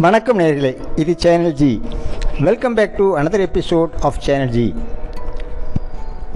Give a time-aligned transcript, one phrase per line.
[0.00, 1.82] வணக்கம் நேர்களே இது channel G
[2.46, 4.64] welcome back to another episode of channel G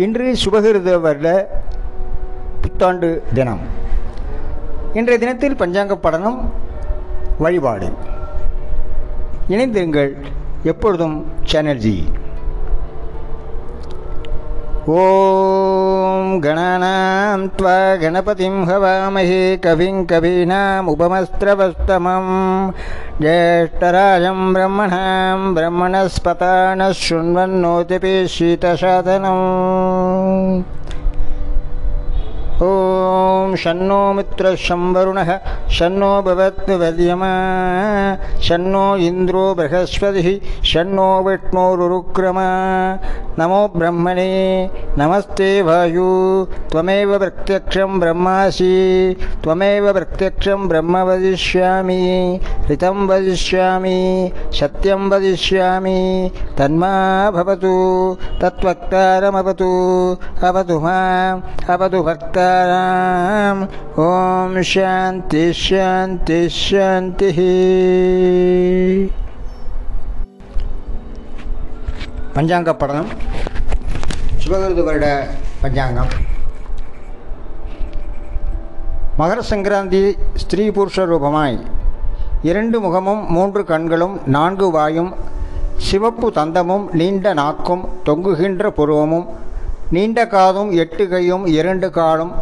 [0.04, 1.28] இன்று சுபகிருத வருட
[2.62, 3.62] புத்தாண்டு தினம்.
[4.92, 6.38] இன்றைய தினத்தில் பஞ்சாங்க படனம்
[7.38, 7.88] வழிபாடு.
[9.48, 10.12] இணைந்திருங்கள்
[10.62, 11.96] எப்பொழுதும் சேனல் ஜி
[14.88, 22.28] ॐ गणानां त्वा गणपतिं हवामहे कविं कवीनाम् उपमस्त्रवस्तमं
[23.20, 29.44] ज्येष्ठराजं ब्रह्मणां ब्रह्मणस्पता नः शृण्वन्नोतिपि शीतशादनम्
[32.62, 35.30] ॐ शन्नो मित्रशं वरुणः
[35.78, 37.32] शन्नो भवत्वद्यमा
[38.46, 40.28] शन्नो इन्द्रो बृहस्पतिः,
[40.70, 42.46] शन्नो विष्णोरुरुक्रमा
[43.38, 56.30] नमो ब्रह्मणे, नमस्ते वायु। त्वमेव प्रत्यक्षं ब्रह्मासि। त्वमेव प्रत्यक्षं ब्रह्म वदिष्यामि। ऋतं वदिष्यामि। सत्यं वदिष्यामि।
[56.58, 63.66] तन्मा भवतु। तत्वक्तारमवतु। अवतु माम्, अवतु भक्ताराम्।
[63.98, 67.36] ॐ शान्ति, शान्तिः
[72.36, 73.10] பஞ்சாங்க படனம்
[74.40, 75.06] சுபகிருது வருட
[75.62, 76.10] பஞ்சாங்கம்.
[79.20, 80.00] மகர சங்கராந்தி
[80.42, 81.56] ஸ்திரீ புருஷ ரூபமாய்
[82.50, 85.10] இரண்டு முகமும் மூன்று கண்களும் நான்கு வாயும்
[85.86, 89.26] சிவப்பு தந்தமும் நீண்ட நாக்கும் தொங்குகின்ற புருவமும்
[89.96, 92.32] நீண்ட காதும் எட்டு கையும் இரண்டு காலும்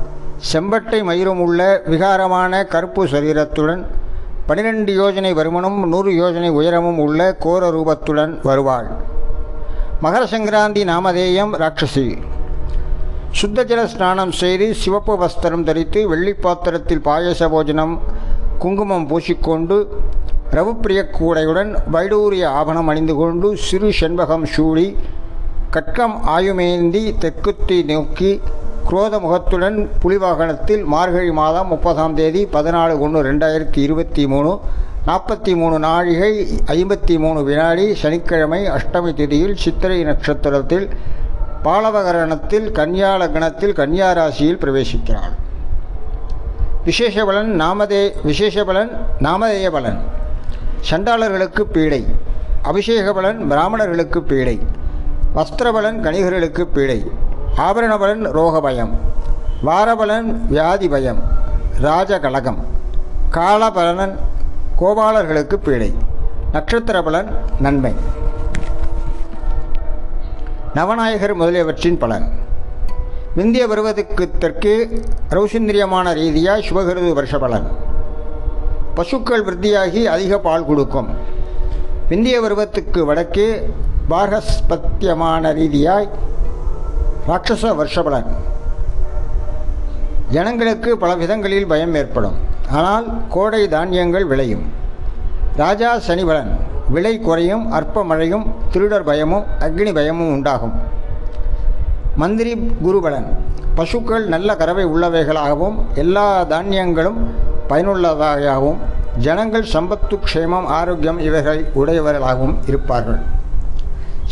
[0.51, 1.61] செம்பட்டை மயிரும் உள்ள
[1.93, 3.83] விகாரமான கருப்பு சரீரத்துடன்
[4.49, 8.89] பனிரெண்டு யோஜனை வருமனும் நூறு யோஜனை உயரமும் உள்ள கோர ரூபத்துடன் வருவாள்.
[10.05, 12.07] மகர சங்கராந்தி நாமதேயம் ராட்சசி.
[13.39, 17.95] சுத்தஜல ஸ்நானம் செய்து சிவப்பு வஸ்திரம் தரித்து வெள்ளி பாத்திரத்தில் பாயச போஜனம்
[18.59, 19.77] குங்குமம் பூசிக்கொண்டு
[20.57, 24.87] ரவுப்பிரிய கூடையுடன் வைடூரிய ஆபணம் அணிந்து கொண்டு சிறு செண்பகம் சூடி
[25.77, 28.33] கட்கம் ஆயுமேந்தி தெற்குத்தி நோக்கி
[28.89, 34.53] குரோத முகத்துடன் புலிவாகனத்தில் மார்கழி மாதம் முப்பதாம் தேதி பதினாலு ஒன்று ரெண்டாயிரத்தி இருபத்தி மூணு
[35.07, 40.89] நாற்பத்தி மூணு நாழிகை ஐம்பத்தி மூணு வினாடி சனிக்கிழமை அஷ்டமி திதியில் சித்திரை நட்சத்திரத்தில்
[41.65, 45.35] பாலவகரணத்தில் கன்யால கணத்தில் கன்யா ராசியில் பிரவேசிக்கிறாள்.
[46.85, 50.01] விசேஷ பலன் நாமதே விசேஷ பலன் நாமதேய பலன்.
[50.91, 52.07] சண்டாளர்களுக்கு பீடை.
[52.63, 54.61] அபிஷேக பலன் பிராமணர்களுக்கு பீடை.
[55.37, 57.11] வஸ்திரபலன் கணிகர்களுக்கு பீடை.
[57.57, 58.93] ஆபரணபலன் ரோகபயம்
[59.67, 61.23] வாரபலன் வியாதி பயம்.
[61.83, 62.59] ராஜகலகம்
[63.31, 64.15] காலபலனன்
[64.81, 65.95] கோபாலர்களுக்கு பீடை.
[66.53, 67.29] நட்சத்திர பலன்
[67.61, 67.93] நன்மை.
[70.75, 72.29] நவநாயகர் முதலியவற்றின் பலன்.
[73.35, 77.67] விந்திய பருவத்துக்கு தெற்கு ரௌசிந்திரியமான ரீதியாக சுபகிருது வருஷ பலன்
[78.95, 81.09] பசுக்கள் விருத்தியாகி அதிக பால் கொடுக்கும்.
[82.09, 83.69] விந்திய பருவத்துக்கு வடக்கே
[84.11, 86.09] பாரஸ்பத்தியமான ரீதியாய்
[87.29, 88.27] ராட்சச வருஷபலன்.
[90.31, 92.53] ஜனங்களுக்கு பல விதங்களில் பயம் ஏற்படும்.
[92.79, 94.65] ஆனால் கோடை தானியங்கள் விளையும்.
[95.61, 96.53] ராஜா சனிபலன்
[96.95, 100.75] விலை குறையும் அற்ப மழையும் திருடர் பயமும் அக்னி பயமும் உண்டாகும்.
[102.23, 102.53] மந்திரி
[102.85, 103.29] குருபலன்
[103.79, 107.21] பசுக்கள் நல்ல கறவை உள்ளவைகளாகவும் எல்லா தானியங்களும்
[107.71, 108.81] பயனுள்ளதாகவும்
[109.27, 113.21] ஜனங்கள் சம்பத்து க்ஷேமம் ஆரோக்கியம் இவைகளை உடையவர்களாகவும் இருப்பார்கள்.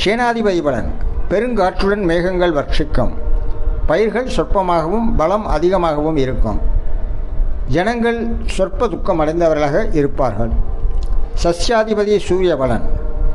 [0.02, 0.90] சேனாதிபதி பலன்
[1.30, 3.12] பெருங்காற்றுடன் மேகங்கள் வர்ஷிக்கும்.
[3.90, 6.60] பயிர்கள் சொற்பமாகவும் பலம் அதிகமாகவும் இருக்கும்.
[7.68, 10.48] ஜனங்கள் சொற்ப துக்கம் அடைந்தவர்களாக இருப்பார்கள்.
[11.42, 12.80] சஸ்யாதிபதி சூரியபலன்.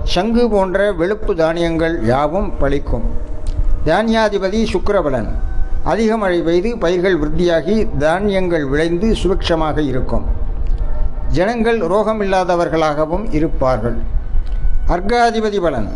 [0.04, 3.02] சங்கு போன்ற வெளுப்பு தானியங்கள் யாவும் பழிக்கும்.
[3.86, 5.28] தானியாதிபதி சுக்கரபலன்.
[5.84, 10.26] அதிக மழை பெய்து பயிர்கள் விருத்தியாகி தானியங்கள் விளைந்து சுபிக்ஷமாக இருக்கும்.
[11.28, 13.98] ஜனங்கள் ரோகமில்லாதவர்களாகவும் இருப்பார்கள்.
[14.88, 15.90] அர்க்காதிபதி பலன்.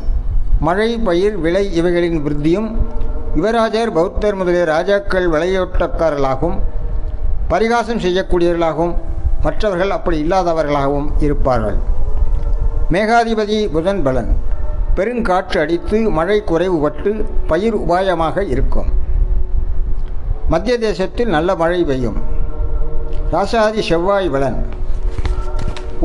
[0.59, 2.75] மழை பயிர் விலை இவைகளின் விருத்தியும்
[3.35, 6.59] யுவராஜர் பௌத்தர் முதலிய ராஜாக்கள் விளையோட்டக்காரர்களாகும்
[7.51, 8.93] பரிகாசம் செய்யக்கூடியவர்களாகவும்
[9.45, 11.77] மற்றவர்கள் அப்படி இல்லாதவர்களாகவும் இருப்பார்கள்.
[12.93, 14.29] மேகாதிபதி புதன் பலன்
[14.95, 17.11] பெருங்காற்று அடித்து மழை குறைவுபட்டு
[17.47, 18.89] பயிர் உபாயமாக இருக்கும்.
[20.53, 22.19] மத்திய தேசத்தில் நல்ல மழை பெய்யும்.
[23.33, 24.59] ராசாதி செவ்வாய் பலன்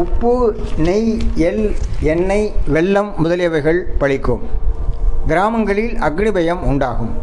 [0.05, 0.35] உப்பு
[0.89, 1.17] நெய்
[1.49, 1.65] எல்
[2.15, 4.45] எண்ணெய் வெல்லம் முதலியவைகள் பழிக்கும்.
[5.27, 7.15] கிராமங்களில் அக்னிபயம் உண்டாகும்.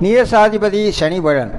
[0.00, 1.52] நீரசாதிபதி சனிபழன்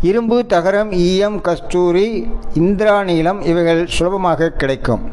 [0.00, 5.10] இரும்பு தகரம் ஈயம் கஸ்தூரி இந்திராநீளம் இவைகள் சுலபமாக கிடைக்கும்.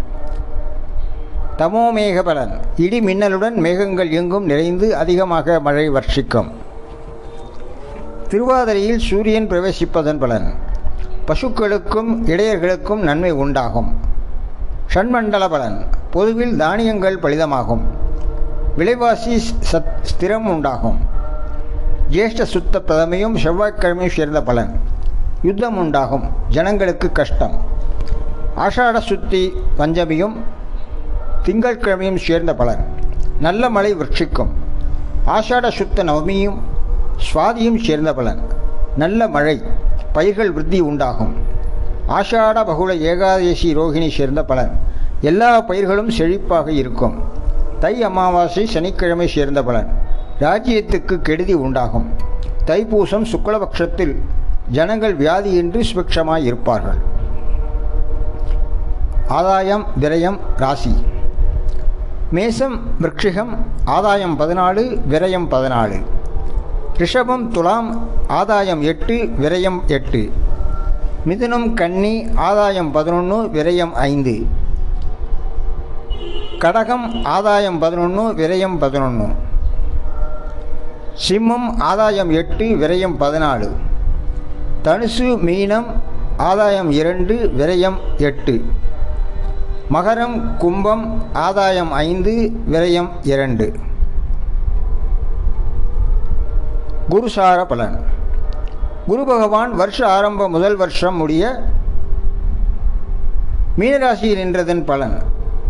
[1.57, 6.52] தமோமேக பலன் இடி மின்னலுடன் மேகங்கள் எங்கும் நிறைந்து அதிகமாக மழை வர்ஷிக்கும்.
[8.30, 10.54] திருவாதிரையில் சூரியன் பிரவேசிப்பதன் பலன்.
[11.28, 13.96] பசுக்களுக்கும் இடையர்களுக்கும் நன்மை உண்டாகும்.
[14.94, 15.86] ஷண்மண்டல பலன்.
[16.12, 17.81] பொதுவில் தானியங்கள் பலிதமாகும்.
[18.78, 19.42] விலைவாசி
[19.72, 21.13] சத் ஸ்திரம் உண்டாகும்.
[22.15, 24.79] ஜேஷ்ட சுத்த பிரதமையும் செவ்வாய்க்கிழமையும் சேர்ந்த பலன்.
[25.41, 26.29] யுத்தம் உண்டாகும்.
[26.50, 27.62] ஜனங்களுக்கு கஷ்டம்.
[28.57, 30.35] ஆஷாட சுத்தி பஞ்சமியும்
[31.45, 32.85] திங்கட்கிழமையும் சேர்ந்த பலன்.
[33.39, 34.47] நல்ல மழை விரட்சிக்கும்.
[35.27, 36.57] ஆஷாட சுத்த நவமியும்
[37.33, 38.39] சுவாதியும் சேர்ந்த பலன்.
[38.97, 39.61] நல்ல மழை
[40.13, 41.35] பயிர்கள் விருத்தி உண்டாகும்.
[42.07, 44.79] ஆஷாட பகுல ஏகாதசி ரோகிணி சேர்ந்த பலன்.
[45.21, 47.23] எல்லா பயிர்களும் செழிப்பாக இருக்கும்.
[47.79, 50.03] தை அமாவாசை சனிக்கிழமை சேர்ந்த பலன்.
[50.39, 52.09] ராஜ்யத்துக்கு கெடுதி உண்டாகும்.
[52.65, 54.15] தைப்பூசம் சுக்லபக்ஷத்தில்
[54.71, 56.97] ஜனங்கள் வியாதியின்றி சுபிக்ஷமாய் இருப்பார்கள்
[59.27, 60.95] ஆதாயம் விரயம் ராசி.
[62.33, 66.03] மேசம் விருட்சிகம் ஆதாயம் பதினாலு விரயம் பதினாலு.
[66.97, 70.31] ரிஷபம் துலாம் ஆதாயம் எட்டு விரயம் எட்டு.
[71.25, 74.45] மிதுனம் கன்னி ஆதாயம் பதினொன்று விரயம் ஐந்து.
[76.59, 79.43] கடகம் ஆதாயம் பதினொன்று விரயம் பதினொன்று
[81.15, 83.69] சிம்மம் ஆதாயம் எட்டு விரயம் பதினாலு.
[84.83, 85.85] தனுசு மீனம்
[86.38, 88.65] ஆதாயம் இரண்டு விரயம் எட்டு.
[89.94, 93.73] மகரம் கும்பம் ஆதாயம் ஐந்து விரயம் இரண்டு.
[97.09, 98.03] குருசார பலன்.
[99.07, 101.63] குரு பகவான் வருஷ ஆரம்ப முதல் வருஷம் முடிய
[103.77, 105.21] மீனராசியில் நின்றதன் பலன்.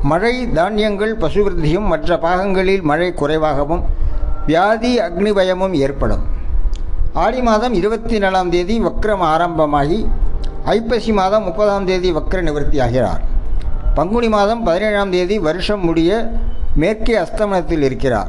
[0.01, 4.03] மழை தானியங்கள் பசுவிருத்தியும் மற்ற பாகங்களில் மழை குறைவாகவும்
[4.45, 6.23] வியாதி அக்னி பயமும் ஏற்படும்.
[7.13, 10.07] ஆடி மாதம் இருபத்தி நாலாம் தேதி வக்ரம் ஆரம்பமாகி
[10.65, 13.21] ஐப்பசி மாதம் முப்பதாம் தேதி வக்ர நிவர்த்தி ஆகிறார்.
[13.93, 16.31] பங்குனி மாதம் பதினேழாம் தேதி வருஷம் முடிய
[16.75, 18.27] மேற்கே அஸ்தமனத்தில் இருக்கிறார்.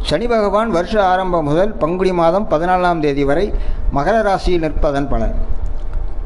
[0.00, 3.52] சனி பகவான் வருஷ ஆரம்பம் முதல் பங்குனி மாதம் பதினாலாம் தேதி வரை
[3.94, 5.34] மகர ராசியில் நிற்பதன் பலன்.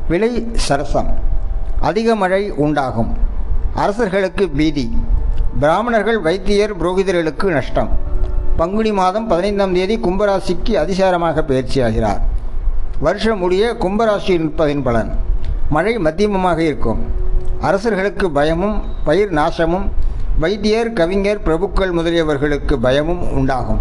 [0.08, 1.14] விலை சரசம்.
[1.80, 3.16] அதிக மழை உண்டாகும்.
[3.74, 4.96] அரசர்களுக்கு பீதி.
[5.60, 8.01] பிராமணர்கள் வைத்தியர் புரோகிதர்களுக்கு நஷ்டம்.
[8.56, 12.20] பங்குனி மாதம் பதினைந்தாம் தேதி கும்பராசிக்கு அதிசாரமாக பயிற்சியாகிறார்.
[13.00, 15.10] வருஷம் முடிய கும்பராசியில் நிற்பதின் பலன்.
[15.70, 17.00] மழை மத்தியமமாக இருக்கும்.
[17.60, 19.86] அரசர்களுக்கு பயமும் பயிர் நாசமும்
[20.38, 23.80] வைத்தியர் கவிஞர் பிரபுக்கள் முதலியவர்களுக்கு பயமும் உண்டாகும்.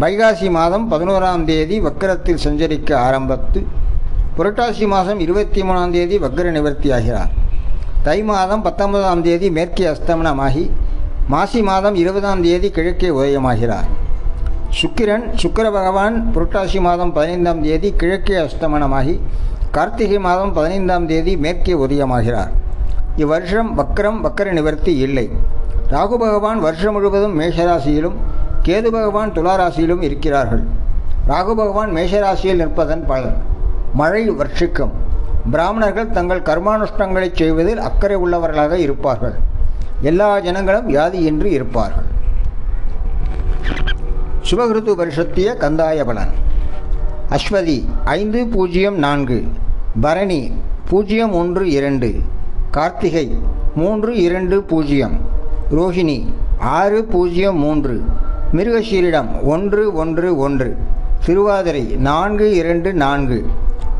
[0.00, 3.66] வைகாசி மாதம் பதினோராம் தேதி வக்கரத்தில் சஞ்சரிக்க ஆரம்பித்து.
[4.38, 7.30] புரட்டாசி மாதம் இருபத்தி மூணாம் தேதி வக்கர நிவர்த்தியாகிறார்.
[8.02, 10.70] தை மாதம் பத்தொன்பதாம் தேதி மேற்கே அஸ்தமனமாகி
[11.28, 13.86] மாசி மாதம் இருபதாம் தேதி கிழக்கே உதயமாகிறார்.
[14.78, 19.14] சுக்கிரன் சுக்கிர பகவான் புரட்டாசி மாதம் பதினைந்தாம் தேதி கிழக்கே அஸ்தமனமாகி
[19.70, 22.52] கார்த்திகை மாதம் பதினைந்தாம் தேதி மேற்கே உதயமாகிறார்.
[23.16, 25.26] இவ்வருஷம் வக்கரம் வக்கர நிவர்த்தி இல்லை.
[25.90, 28.16] ராகு பகவான் வருஷம் முழுவதும் மேஷராசியிலும்
[28.62, 30.62] கேது பகவான் துளாராசியிலும் இருக்கிறார்கள்.
[31.28, 33.36] ராகு பகவான் மேஷராசியில் நிற்பதன் பலன்
[33.94, 34.94] மழை வர்ஷிக்கும்.
[35.50, 39.36] பிராமணர்கள் தங்கள் கர்மானுஷ்டங்களை செய்வதில் அக்கறை உள்ளவர்களாக இருப்பார்கள்.
[40.00, 42.08] எல்லா ஜனங்களும் வியாதியின்றி இருப்பார்கள்.
[44.50, 46.32] சுபகிருத்து பரிஷத்திய கந்தாய பலன்.
[47.30, 49.44] அஸ்வதி ஐந்து பூஜ்ஜியம் நான்கு
[50.00, 50.52] பரணி
[50.88, 52.22] பூஜ்ஜியம் ஒன்று இரண்டு
[52.70, 53.38] கார்த்திகை
[53.74, 55.16] மூன்று இரண்டு பூஜ்ஜியம்
[55.70, 56.26] ரோஹிணி
[56.58, 58.04] ஆறு பூஜ்ஜியம் மூன்று
[58.52, 60.76] மிருகஷீரிடம் ஒன்று ஒன்று ஒன்று
[61.26, 63.46] திருவாதிரை நான்கு இரண்டு நான்கு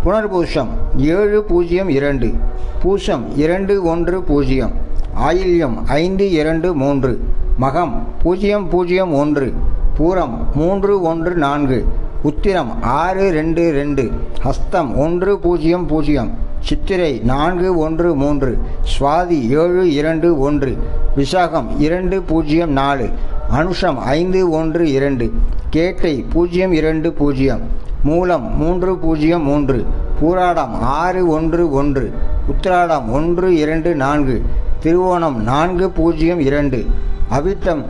[0.05, 2.35] புனர்பூஷம் ஏழு பூஜ்ஜியம் இரண்டு
[2.83, 4.86] பூசம் இரண்டு ஒன்று பூஜ்ஜியம்.
[5.25, 7.21] ஆயில்யம் ஐந்து இரண்டு மூன்று.
[7.61, 7.93] மகம்
[8.23, 9.53] பூஜ்ஜியம் பூஜ்ஜியம் ஒன்று.
[9.99, 11.85] பூரம் மூன்று ஒன்று நான்கு.
[12.23, 14.11] உத்திரம் ஆறு ரெண்டு ரெண்டு.
[14.45, 16.31] ஹஸ்தம் ஒன்று பூஜ்ஜியம் பூஜ்ஜியம்.
[16.61, 18.59] சித்திரை நான்கு ஒன்று மூன்று.
[18.99, 20.77] சுவாதி ஏழு இரண்டு ஒன்று.
[21.17, 23.09] விசாகம் இரண்டு பூஜ்ஜியம் நாலு.
[23.51, 25.33] அனுஷம் ஐந்து ஒன்று இரண்டு.
[25.71, 27.61] கேட்டை பூஜ்ஜியம் இரண்டு பூஜ்ஜியம்.
[28.05, 29.85] மூலம் மூன்று பூஜ்ஜியம் மூன்று.
[30.21, 32.13] பூராடம் ஆறு ஒன்று ஒன்று.
[32.51, 34.43] உத்திராடம் ஒன்று இரண்டு நான்கு.
[34.83, 36.87] திருவோணம் நான்கு பூஜ்ஜியம் இரண்டு.
[37.31, 37.85] அவிட்டம்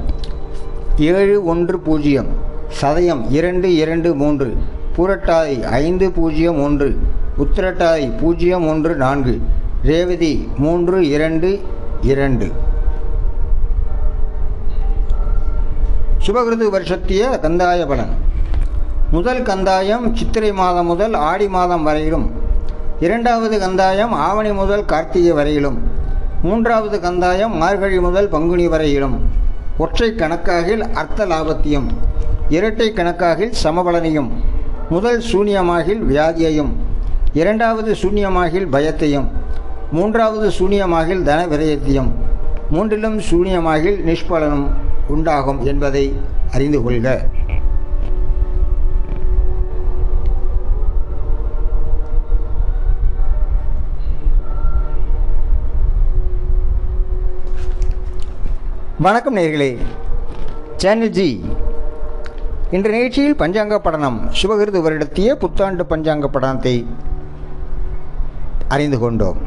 [0.96, 2.26] ஏழு ஒன்று பூஜ்ஜியம்.
[2.80, 4.56] சதயம் இரண்டு இரண்டு மூன்று.
[4.96, 6.98] பூரட்டாதி ஐந்து பூஜ்ஜியம் ஒன்று.
[7.38, 9.40] உத்திரட்டாதி பூஜ்ஜியம் ஒன்று நான்கு.
[9.82, 11.60] ரேவதி மூன்று இரண்டு
[12.00, 12.52] இரண்டு.
[16.26, 18.10] சுபகிருது வருஷத்திய கந்தாய பலன்.
[19.10, 22.30] முதல் கந்தாயம் சித்திரை மாதம் முதல் ஆடி மாதம் வரையிலும்.
[23.00, 25.95] இரண்டாவது கந்தாயம் ஆவணி முதல் கார்த்திகை வரையிலும்.
[26.42, 29.16] மூன்றாவது கந்தாயம் மார்கழி முதல் பங்குனி வரையிலும்
[29.78, 31.88] ஒற்றை கணக்காகில் அர்த்த லாபத்தையும்
[32.48, 34.30] இரட்டை கணக்காகில் சமபலனையும்
[34.88, 36.72] முதல் சூன்யமாகில் வியாதியையும்
[37.32, 39.28] இரண்டாவது சூன்யமாகில் பயத்தையும்
[39.92, 42.10] மூன்றாவது சூன்யமாகில் தன விரயத்தையும்
[42.70, 44.66] மூன்றிலும் சூன்யமாகில் நிஷ்பலனும்
[45.08, 46.14] உண்டாகும் என்பதை
[46.50, 47.08] அறிந்து கொள்க.
[59.04, 59.78] வணக்கம் நேர்களே
[60.76, 61.44] சேனல் ஜி
[62.70, 66.86] இன்று நிகழ்ச்சியில் பஞ்சாங்க படனம் சிவகிருது வருடத்திய புத்தாண்டு பஞ்சாங்க படனத்தை
[68.68, 69.40] அறிந்து கொண்டோம்.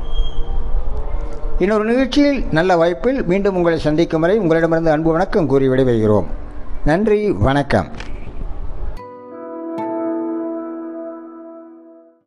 [1.57, 6.29] இன்னொரு நிகழ்ச்சியில் நல்ல வாய்ப்பில் மீண்டும் உங்களை சந்திக்கும் வரை உங்களிடமிருந்து அன்பு வணக்கம் கூறி விடைபெறுகிறோம்.
[6.85, 7.89] நன்றி வணக்கம்.